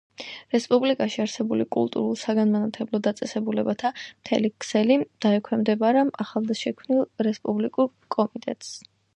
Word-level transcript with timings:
რესპუბლიკაში 0.53 1.19
არსებული 1.23 1.65
კულტურულ-საგანმანათლებლო 1.75 3.01
დაწესებულებათა 3.09 3.93
მთელი 3.99 4.53
ქსელი 4.65 4.99
დაექვემდებარა 5.27 6.07
ახლადშექმნილ 6.27 7.07
რესპუბლიკურ 7.29 7.95
კომიტეტს. 8.19 8.77